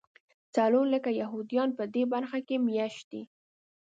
څلور 0.55 0.85
لکه 0.93 1.09
یهودیان 1.21 1.69
په 1.77 1.83
دې 1.93 2.03
برخه 2.13 2.39
کې 2.47 2.55
مېشت 2.67 3.03
دي. 3.11 3.23